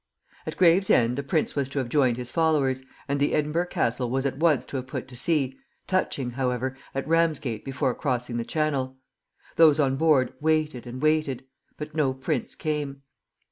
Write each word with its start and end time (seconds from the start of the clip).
At 0.47 0.57
Gravesend 0.57 1.15
the 1.15 1.21
prince 1.21 1.55
was 1.55 1.69
to 1.69 1.77
have 1.77 1.87
joined 1.87 2.17
his 2.17 2.31
followers, 2.31 2.81
and 3.07 3.19
the 3.19 3.35
"Edinburgh 3.35 3.67
Castle" 3.67 4.09
was 4.09 4.25
at 4.25 4.39
once 4.39 4.65
to 4.65 4.77
have 4.77 4.87
put 4.87 5.07
to 5.09 5.15
sea, 5.15 5.59
touching, 5.85 6.31
however, 6.31 6.75
at 6.95 7.07
Ramsgate 7.07 7.63
before 7.63 7.93
crossing 7.93 8.37
the 8.37 8.43
Channel. 8.43 8.97
Those 9.57 9.79
on 9.79 9.97
board 9.97 10.33
waited 10.39 10.87
and 10.87 11.03
waited, 11.03 11.45
but 11.77 11.93
no 11.93 12.15
prince 12.15 12.55
came. 12.55 13.03